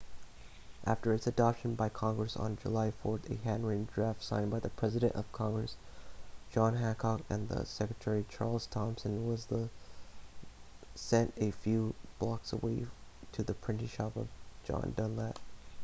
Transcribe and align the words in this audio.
after 0.83 1.13
its 1.13 1.27
adoption 1.27 1.75
by 1.75 1.87
congress 1.87 2.35
on 2.35 2.57
july 2.59 2.89
4 3.03 3.19
a 3.29 3.35
handwritten 3.47 3.87
draft 3.93 4.23
signed 4.23 4.49
by 4.49 4.59
the 4.59 4.71
president 4.71 5.13
of 5.13 5.31
congress 5.31 5.75
john 6.51 6.77
hancock 6.77 7.21
and 7.29 7.49
the 7.49 7.63
secretary 7.67 8.25
charles 8.27 8.65
thomson 8.65 9.27
was 9.27 9.45
then 9.45 9.69
sent 10.95 11.31
a 11.37 11.51
few 11.51 11.93
blocks 12.17 12.51
away 12.51 12.87
to 13.31 13.43
the 13.43 13.53
printing 13.53 13.87
shop 13.87 14.15
of 14.15 14.27
john 14.65 14.91
dunlap 14.97 15.37